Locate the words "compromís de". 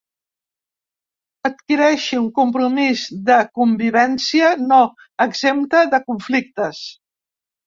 2.39-3.35